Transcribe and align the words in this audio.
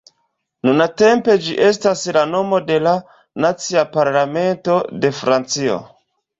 Nuntempe 0.69 1.35
ĝi 1.47 1.57
estas 1.65 2.07
la 2.17 2.25
nomo 2.31 2.61
de 2.71 2.79
la 2.87 2.95
nacia 3.47 3.87
parlamento 4.01 4.83
de 5.05 5.17
Francio. 5.23 5.81